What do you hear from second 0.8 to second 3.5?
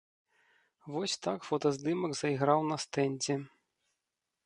Вось так фотаздымак зайграў на стэндзе.